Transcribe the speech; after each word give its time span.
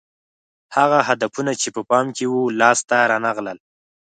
هغه 0.75 0.99
هدفونه 1.09 1.51
چې 1.61 1.67
په 1.75 1.81
پام 1.89 2.05
کې 2.15 2.25
وو 2.31 2.41
لاس 2.59 2.79
ته 2.89 2.97
رانه 3.11 3.31
غلل 3.37 3.57